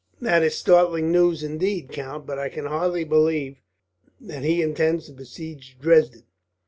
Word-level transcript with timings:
"That 0.19 0.41
is 0.41 0.57
startling 0.57 1.11
news 1.11 1.43
indeed, 1.43 1.89
count; 1.89 2.25
but 2.25 2.39
I 2.39 2.49
can 2.49 2.65
hardly 2.65 3.03
believe 3.03 3.57
that 4.19 4.41
he 4.43 4.63
intends 4.63 5.05
to 5.05 5.11
besiege 5.11 5.77
Dresden. 5.79 6.23